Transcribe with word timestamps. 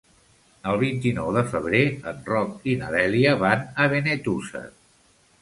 El 0.69 0.77
vint-i-nou 0.83 1.29
de 1.35 1.43
febrer 1.51 1.81
en 2.13 2.25
Roc 2.31 2.67
i 2.73 2.75
na 2.81 2.91
Dèlia 2.97 3.35
van 3.45 3.63
a 3.85 3.89
Benetússer. 3.95 4.65